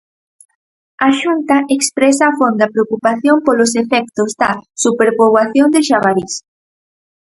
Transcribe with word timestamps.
A 1.07 1.09
Xunta 1.19 1.57
expresa 1.77 2.23
a 2.27 2.35
fonda 2.39 2.71
preocupación 2.73 3.37
polos 3.45 3.71
efectos 3.83 4.29
da 4.41 4.51
superpoboación 4.83 5.67
de 5.75 5.81
xabarís. 5.89 6.33